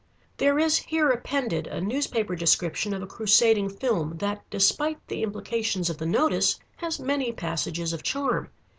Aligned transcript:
There 0.37 0.57
is 0.57 0.77
here 0.77 1.11
appended 1.11 1.67
a 1.67 1.79
newspaper 1.79 2.35
description 2.35 2.91
of 2.95 3.03
a 3.03 3.05
crusading 3.05 3.69
film, 3.69 4.17
that, 4.17 4.41
despite 4.49 4.97
the 5.07 5.21
implications 5.21 5.91
of 5.91 5.99
the 5.99 6.07
notice, 6.07 6.59
has 6.77 6.99
many 6.99 7.31
passages 7.31 7.93
of 7.93 8.01
charm. 8.01 8.49